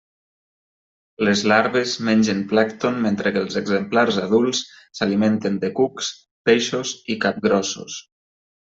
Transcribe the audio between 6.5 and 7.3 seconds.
peixos i